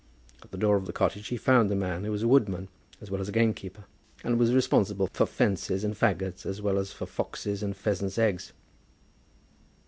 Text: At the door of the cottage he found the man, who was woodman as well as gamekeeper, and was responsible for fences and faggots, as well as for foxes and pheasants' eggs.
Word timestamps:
At 0.41 0.49
the 0.49 0.57
door 0.57 0.77
of 0.77 0.87
the 0.87 0.93
cottage 0.93 1.27
he 1.27 1.37
found 1.37 1.69
the 1.69 1.75
man, 1.75 2.03
who 2.05 2.11
was 2.11 2.25
woodman 2.25 2.69
as 3.01 3.11
well 3.11 3.21
as 3.21 3.29
gamekeeper, 3.29 3.83
and 4.23 4.39
was 4.39 4.51
responsible 4.51 5.07
for 5.13 5.27
fences 5.27 5.83
and 5.83 5.93
faggots, 5.93 6.43
as 6.43 6.59
well 6.59 6.79
as 6.79 6.91
for 6.91 7.05
foxes 7.05 7.61
and 7.61 7.77
pheasants' 7.77 8.17
eggs. 8.17 8.51